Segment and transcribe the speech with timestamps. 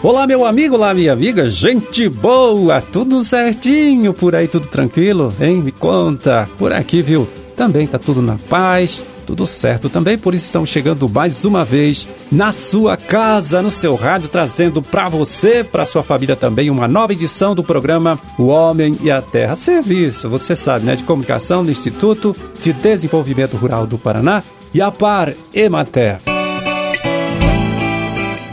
[0.00, 5.60] Olá, meu amigo, olá, minha amiga, gente boa, tudo certinho por aí, tudo tranquilo, hein?
[5.60, 7.28] Me conta, por aqui, viu?
[7.56, 12.08] Também tá tudo na paz, tudo certo também, por isso estamos chegando mais uma vez
[12.32, 17.12] na sua casa, no seu rádio, trazendo para você, para sua família também, uma nova
[17.12, 19.54] edição do programa O Homem e a Terra.
[19.54, 24.42] Serviço, você sabe, né, de comunicação do Instituto de Desenvolvimento Rural do Paraná
[24.72, 26.16] e a Par Emater.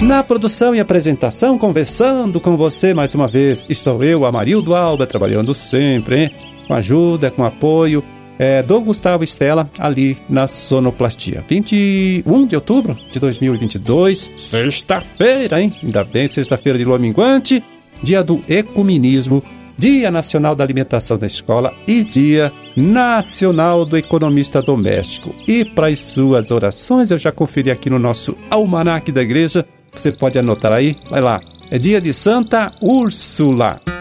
[0.01, 5.53] Na produção e apresentação, conversando com você mais uma vez, estou eu, Amarildo Alba, trabalhando
[5.53, 6.31] sempre, hein?
[6.67, 8.03] com ajuda, com apoio
[8.38, 11.43] é, do Gustavo Estela, ali na Sonoplastia.
[11.48, 15.73] 21 de outubro de 2022, sexta-feira, hein?
[15.84, 17.63] Ainda bem, sexta-feira de lua minguante,
[18.02, 19.43] dia do ecumenismo,
[19.77, 25.35] Dia Nacional da Alimentação da Escola e Dia Nacional do Economista Doméstico.
[25.45, 29.65] E para as suas orações, eu já conferi aqui no nosso almanaque da igreja
[29.96, 31.41] você pode anotar aí, vai lá.
[31.71, 33.95] É dia de Santa Úrsula.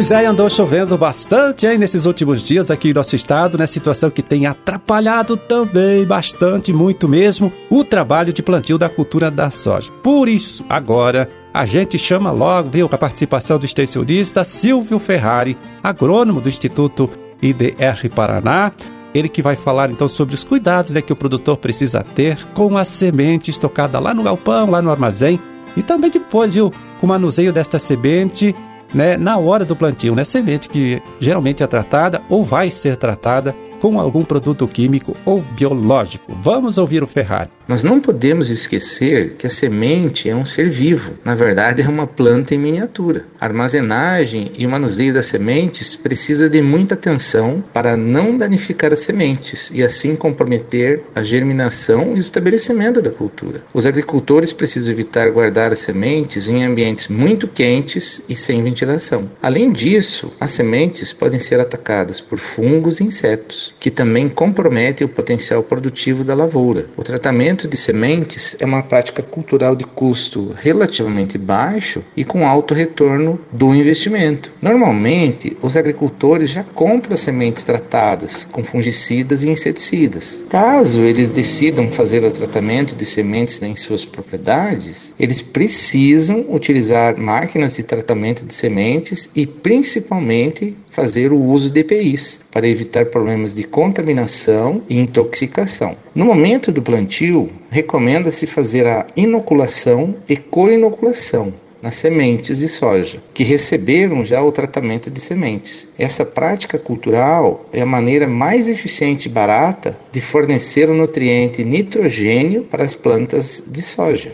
[0.00, 3.66] Pois é, andou chovendo bastante aí nesses últimos dias aqui em nosso estado, né?
[3.66, 9.50] Situação que tem atrapalhado também bastante, muito mesmo, o trabalho de plantio da cultura da
[9.50, 9.92] soja.
[10.02, 16.40] Por isso, agora a gente chama logo, viu, a participação do extensionista Silvio Ferrari, agrônomo
[16.40, 17.10] do Instituto
[17.42, 18.72] IDR Paraná,
[19.14, 22.78] ele que vai falar então sobre os cuidados né, que o produtor precisa ter com
[22.78, 25.38] a semente estocada lá no galpão, lá no armazém
[25.76, 28.56] e também depois, viu, com o manuseio desta semente
[28.92, 30.24] né, na hora do plantio, né?
[30.24, 36.32] Semente que geralmente é tratada ou vai ser tratada com algum produto químico ou biológico.
[36.42, 37.50] Vamos ouvir o Ferrari.
[37.70, 42.04] Nós não podemos esquecer que a semente é um ser vivo, na verdade é uma
[42.04, 43.26] planta em miniatura.
[43.40, 48.98] A armazenagem e o manuseio das sementes precisa de muita atenção para não danificar as
[48.98, 53.62] sementes e assim comprometer a germinação e o estabelecimento da cultura.
[53.72, 59.30] Os agricultores precisam evitar guardar as sementes em ambientes muito quentes e sem ventilação.
[59.40, 65.08] Além disso, as sementes podem ser atacadas por fungos e insetos que também compromete o
[65.08, 66.86] potencial produtivo da lavoura.
[66.96, 72.74] O tratamento de sementes é uma prática cultural de custo relativamente baixo e com alto
[72.74, 74.52] retorno do investimento.
[74.60, 80.44] Normalmente, os agricultores já compram sementes tratadas com fungicidas e inseticidas.
[80.48, 87.76] Caso eles decidam fazer o tratamento de sementes em suas propriedades, eles precisam utilizar máquinas
[87.76, 93.64] de tratamento de sementes e principalmente fazer o uso de EPIs para evitar problemas de
[93.64, 95.96] contaminação e intoxicação.
[96.14, 101.52] No momento do plantio, recomenda-se fazer a inoculação e co-inoculação
[101.82, 105.88] nas sementes de soja, que receberam já o tratamento de sementes.
[105.98, 112.64] Essa prática cultural é a maneira mais eficiente e barata de fornecer o nutriente nitrogênio
[112.64, 114.32] para as plantas de soja.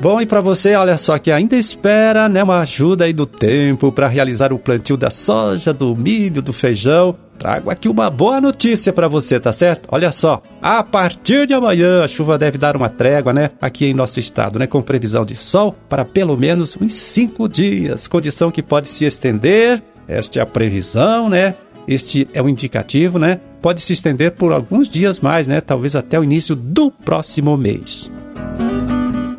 [0.00, 3.90] Bom, e para você, olha só que ainda espera, né, uma ajuda aí do tempo
[3.90, 7.16] para realizar o plantio da soja, do milho, do feijão.
[7.38, 9.88] Trago aqui uma boa notícia para você, tá certo?
[9.90, 13.50] Olha só, a partir de amanhã a chuva deve dar uma trégua, né?
[13.60, 14.66] Aqui em nosso estado, né?
[14.66, 18.06] Com previsão de sol para pelo menos uns cinco dias.
[18.08, 19.82] Condição que pode se estender.
[20.06, 21.54] Esta é a previsão, né?
[21.86, 23.40] Este é o indicativo, né?
[23.60, 25.60] Pode se estender por alguns dias mais, né?
[25.60, 28.10] Talvez até o início do próximo mês.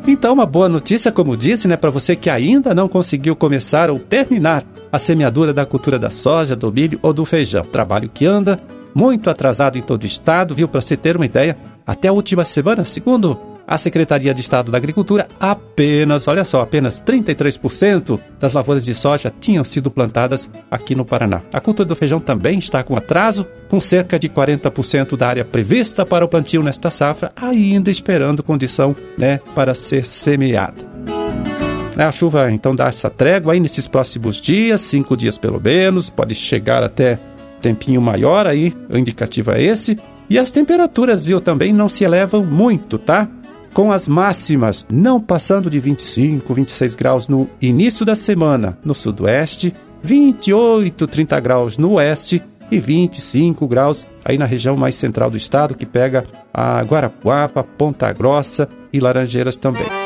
[0.08, 3.98] Então, uma boa notícia, como disse, né, para você que ainda não conseguiu começar ou
[3.98, 7.64] terminar a semeadura da cultura da soja, do milho ou do feijão.
[7.64, 8.60] Trabalho que anda
[8.94, 10.66] muito atrasado em todo o estado, viu?
[10.66, 14.78] Para você ter uma ideia, até a última semana, segundo a Secretaria de Estado da
[14.78, 21.04] Agricultura, apenas, olha só, apenas 33% das lavouras de soja tinham sido plantadas aqui no
[21.04, 21.42] Paraná.
[21.52, 26.06] A cultura do feijão também está com atraso, com cerca de 40% da área prevista
[26.06, 30.95] para o plantio nesta safra, ainda esperando condição né, para ser semeada.
[31.96, 36.34] A chuva então dá essa trégua aí nesses próximos dias, cinco dias pelo menos, pode
[36.34, 37.18] chegar até
[37.62, 39.98] tempinho maior aí, o indicativo é esse.
[40.28, 43.28] E as temperaturas, viu, também não se elevam muito, tá?
[43.76, 49.70] com as máximas não passando de 25, 26 graus no início da semana no sudoeste,
[50.02, 55.74] 28, 30 graus no oeste e 25 graus aí na região mais central do estado,
[55.74, 56.24] que pega
[56.54, 60.05] a Guarapuava, Ponta Grossa e Laranjeiras também.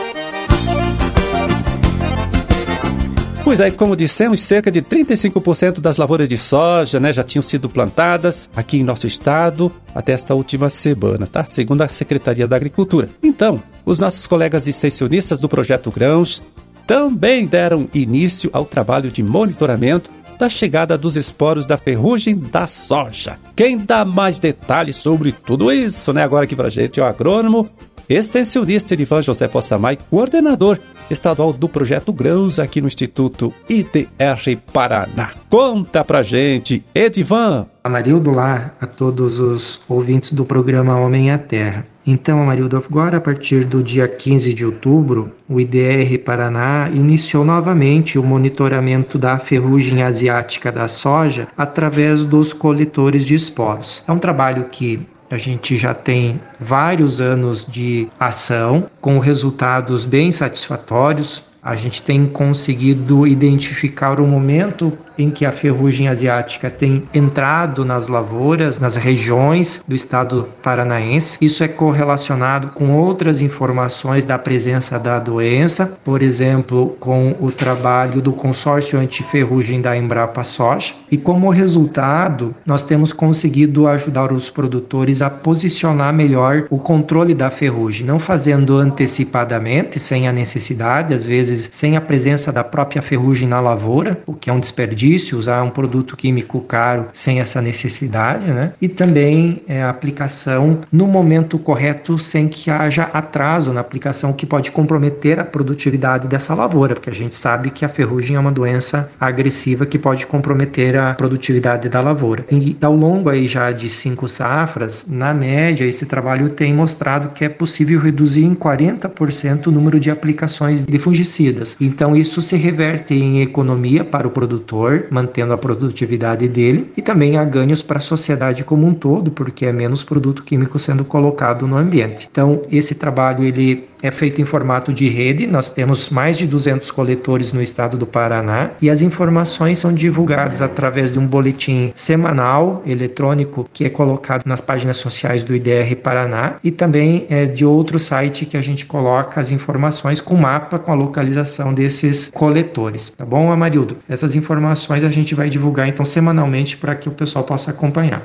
[3.50, 7.68] Pois é, como dissemos, cerca de 35% das lavouras de soja né, já tinham sido
[7.68, 11.44] plantadas aqui em nosso estado até esta última semana, tá?
[11.48, 13.08] Segundo a Secretaria da Agricultura.
[13.20, 16.40] Então, os nossos colegas extensionistas do Projeto Grãos
[16.86, 23.36] também deram início ao trabalho de monitoramento da chegada dos esporos da ferrugem da soja.
[23.56, 26.22] Quem dá mais detalhes sobre tudo isso, né?
[26.22, 27.68] Agora aqui pra gente é o agrônomo
[28.10, 30.78] extensionista Edivan José Possamay, coordenador
[31.08, 35.30] estadual do projeto Grãos aqui no Instituto IDR Paraná.
[35.48, 37.66] Conta pra gente, Edivan!
[37.84, 41.86] Amarildo lá a todos os ouvintes do programa Homem à Terra.
[42.06, 48.18] Então, Amarildo, agora a partir do dia 15 de outubro, o IDR Paraná iniciou novamente
[48.18, 54.02] o monitoramento da ferrugem asiática da soja através dos coletores de esporos.
[54.08, 60.32] É um trabalho que a gente já tem vários anos de ação com resultados bem
[60.32, 61.42] satisfatórios.
[61.62, 68.08] A gente tem conseguido identificar o momento em que a ferrugem asiática tem entrado nas
[68.08, 71.38] lavouras, nas regiões do estado paranaense.
[71.40, 78.22] Isso é correlacionado com outras informações da presença da doença, por exemplo, com o trabalho
[78.22, 80.94] do consórcio antiferrugem da Embrapa Soja.
[81.10, 87.50] E como resultado, nós temos conseguido ajudar os produtores a posicionar melhor o controle da
[87.50, 93.48] ferrugem, não fazendo antecipadamente, sem a necessidade, às vezes sem a presença da própria ferrugem
[93.48, 97.60] na lavoura, o que é um desperdício desperdício, usar um produto químico caro sem essa
[97.60, 98.72] necessidade, né?
[98.80, 104.46] E também é, a aplicação no momento correto sem que haja atraso na aplicação que
[104.46, 108.52] pode comprometer a produtividade dessa lavoura, porque a gente sabe que a ferrugem é uma
[108.52, 112.44] doença agressiva que pode comprometer a produtividade da lavoura.
[112.50, 117.44] E ao longo aí já de cinco safras, na média, esse trabalho tem mostrado que
[117.44, 121.76] é possível reduzir em 40% o número de aplicações de fungicidas.
[121.80, 127.36] Então isso se reverte em economia para o produtor, mantendo a produtividade dele, e também
[127.36, 131.66] há ganhos para a sociedade como um todo, porque é menos produto químico sendo colocado
[131.66, 132.28] no ambiente.
[132.30, 135.46] Então, esse trabalho ele é feito em formato de rede.
[135.46, 140.62] Nós temos mais de 200 coletores no estado do Paraná e as informações são divulgadas
[140.62, 146.54] através de um boletim semanal eletrônico que é colocado nas páginas sociais do IDR Paraná
[146.62, 150.92] e também é de outro site que a gente coloca as informações com mapa com
[150.92, 153.10] a localização desses coletores.
[153.10, 153.96] Tá bom, Amarildo?
[154.08, 158.22] Essas informações a gente vai divulgar então semanalmente para que o pessoal possa acompanhar.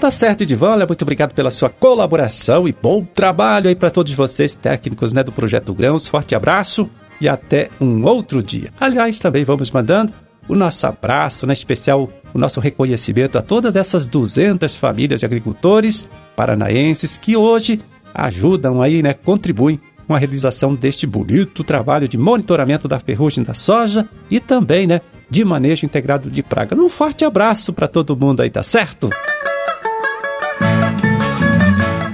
[0.00, 4.54] Tá certo, Edivan, muito obrigado pela sua colaboração e bom trabalho aí para todos vocês
[4.54, 6.06] técnicos né, do Projeto Grãos.
[6.06, 6.88] Forte abraço
[7.20, 8.72] e até um outro dia.
[8.80, 10.12] Aliás, também vamos mandando
[10.48, 16.08] o nosso abraço, né, especial o nosso reconhecimento a todas essas 200 famílias de agricultores
[16.36, 17.80] paranaenses que hoje
[18.14, 23.52] ajudam aí, né, contribuem com a realização deste bonito trabalho de monitoramento da ferrugem da
[23.52, 26.76] soja e também, né, de manejo integrado de praga.
[26.76, 29.10] Um forte abraço para todo mundo aí, tá certo?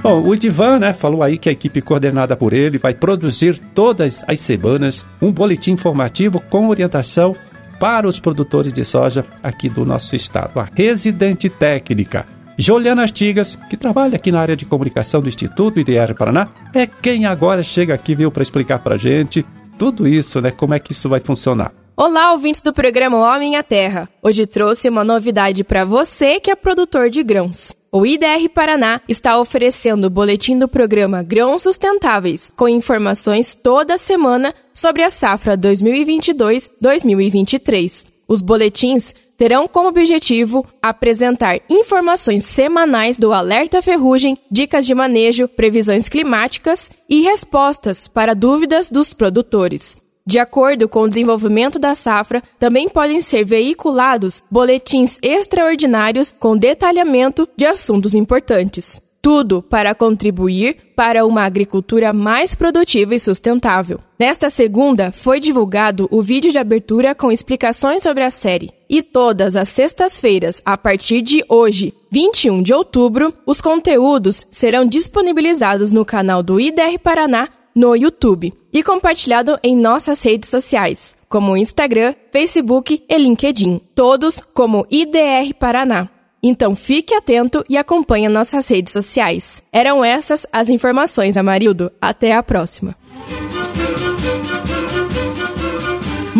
[0.05, 4.23] Bom, o Idivan né, falou aí que a equipe coordenada por ele vai produzir todas
[4.27, 7.35] as semanas um boletim informativo com orientação
[7.79, 10.59] para os produtores de soja aqui do nosso estado.
[10.59, 12.23] A residente técnica
[12.55, 17.25] Juliana Artigas, que trabalha aqui na área de comunicação do Instituto IDR Paraná, é quem
[17.25, 19.43] agora chega aqui, viu, para explicar para gente
[19.75, 20.51] tudo isso, né?
[20.51, 21.71] Como é que isso vai funcionar.
[21.97, 24.07] Olá, ouvintes do programa Homem à Terra.
[24.21, 27.73] Hoje trouxe uma novidade para você que é produtor de grãos.
[27.95, 34.53] O IDR Paraná está oferecendo o boletim do programa Grãos Sustentáveis, com informações toda semana
[34.73, 38.05] sobre a safra 2022-2023.
[38.27, 46.09] Os boletins terão como objetivo apresentar informações semanais do alerta ferrugem, dicas de manejo, previsões
[46.09, 50.03] climáticas e respostas para dúvidas dos produtores.
[50.27, 57.47] De acordo com o desenvolvimento da safra, também podem ser veiculados boletins extraordinários com detalhamento
[57.55, 58.99] de assuntos importantes.
[59.21, 63.99] Tudo para contribuir para uma agricultura mais produtiva e sustentável.
[64.17, 68.71] Nesta segunda, foi divulgado o vídeo de abertura com explicações sobre a série.
[68.89, 75.91] E todas as sextas-feiras, a partir de hoje, 21 de outubro, os conteúdos serão disponibilizados
[75.91, 82.13] no canal do IDR Paraná no YouTube e compartilhado em nossas redes sociais, como Instagram,
[82.29, 86.09] Facebook e LinkedIn, todos como IDR Paraná.
[86.43, 89.63] Então fique atento e acompanhe nossas redes sociais.
[89.71, 91.89] Eram essas as informações, Amarildo.
[92.01, 92.97] Até a próxima.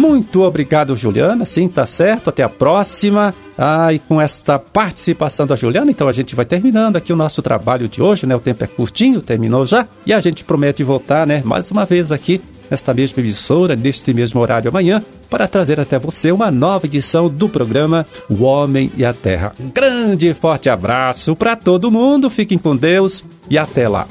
[0.08, 1.46] Muito obrigado, Juliana.
[1.46, 2.30] Sim, tá certo.
[2.30, 3.34] Até a próxima.
[3.58, 7.42] Ah, e com esta participação da Juliana, então a gente vai terminando aqui o nosso
[7.42, 8.36] trabalho de hoje, né?
[8.36, 9.88] O tempo é curtinho, terminou já.
[10.06, 11.42] E a gente promete voltar, né?
[11.44, 16.32] Mais uma vez aqui nesta mesma emissora, neste mesmo horário amanhã, para trazer até você
[16.32, 19.54] uma nova edição do programa O Homem e a Terra.
[19.60, 24.08] Um grande e forte abraço para todo mundo, fiquem com Deus e até lá.